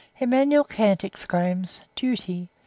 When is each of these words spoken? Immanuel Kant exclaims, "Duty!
Immanuel 0.19 0.63
Kant 0.63 1.03
exclaims, 1.03 1.81
"Duty! 1.95 2.49